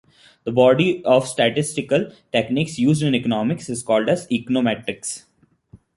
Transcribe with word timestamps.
The 0.45 0.51
body 0.51 1.05
of 1.05 1.27
statistical 1.27 2.11
techniques 2.31 2.79
used 2.79 3.03
in 3.03 3.13
economics 3.13 3.69
is 3.69 3.83
called 3.83 4.07
econometrics. 4.07 5.25